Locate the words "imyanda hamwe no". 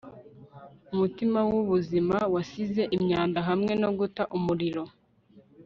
2.95-3.89